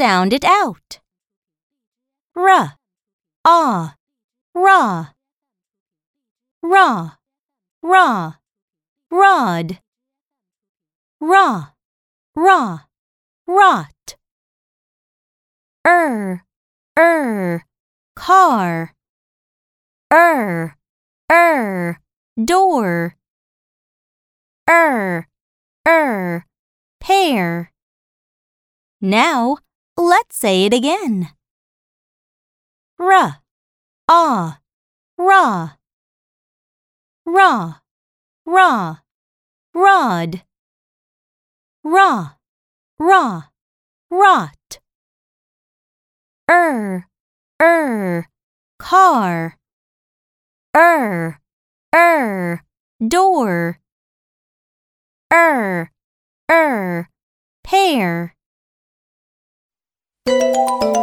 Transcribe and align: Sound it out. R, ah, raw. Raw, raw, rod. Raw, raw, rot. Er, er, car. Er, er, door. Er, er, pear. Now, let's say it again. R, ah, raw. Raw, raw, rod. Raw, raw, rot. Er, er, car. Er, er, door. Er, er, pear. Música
Sound 0.00 0.32
it 0.32 0.46
out. 0.46 0.98
R, 2.34 2.72
ah, 3.44 3.94
raw. 4.54 5.08
Raw, 6.62 7.10
raw, 7.82 8.32
rod. 9.10 9.78
Raw, 11.20 11.66
raw, 12.34 12.78
rot. 13.46 14.16
Er, 15.86 16.44
er, 16.96 17.66
car. 18.16 18.94
Er, 20.10 20.78
er, 21.30 22.00
door. 22.42 23.16
Er, 24.66 25.28
er, 25.84 26.46
pear. 27.00 27.70
Now, 29.02 29.58
let's 30.00 30.36
say 30.36 30.64
it 30.64 30.74
again. 30.74 31.28
R, 32.98 33.40
ah, 34.08 34.58
raw. 35.16 35.70
Raw, 37.26 37.74
raw, 38.44 38.96
rod. 39.74 40.42
Raw, 41.84 42.30
raw, 42.98 43.42
rot. 44.10 44.80
Er, 46.50 47.06
er, 47.60 48.26
car. 48.78 49.56
Er, 50.74 51.40
er, 51.94 52.64
door. 53.06 53.78
Er, 55.32 55.92
er, 56.48 57.08
pear. 57.62 58.34
Música 60.26 60.99